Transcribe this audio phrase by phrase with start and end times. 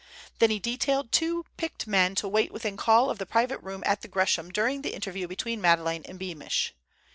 [0.39, 4.01] Then he detailed two picked men to wait within call of the private room at
[4.01, 6.73] the Gresham during the interview between Madeleine and Beamish.